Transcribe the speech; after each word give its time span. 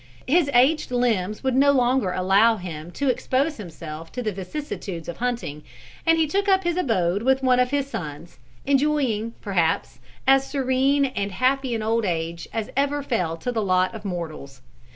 His 0.25 0.49
aged 0.55 0.89
limbs 0.89 1.43
would 1.43 1.55
no 1.55 1.71
longer 1.73 2.11
allow 2.11 2.55
him 2.57 2.89
to 2.93 3.07
expose 3.07 3.57
himself 3.57 4.11
to 4.13 4.23
the 4.23 4.31
vicissitudes 4.31 5.07
of 5.07 5.17
hunting, 5.17 5.61
and 6.07 6.17
he 6.17 6.25
took 6.25 6.49
up 6.49 6.63
his 6.63 6.75
abode 6.75 7.21
with 7.21 7.43
one 7.43 7.59
of 7.59 7.69
his 7.69 7.85
sons, 7.85 8.39
enjoying, 8.65 9.35
perhaps, 9.41 9.99
as 10.25 10.49
serene 10.49 11.05
and 11.05 11.31
happy 11.33 11.75
an 11.75 11.83
old 11.83 12.03
age 12.03 12.47
as 12.51 12.71
ever 12.75 13.03
fell 13.03 13.37
to 13.37 13.51
the 13.51 13.61
lot 13.61 13.93
of 13.93 14.03
mortals. 14.03 14.63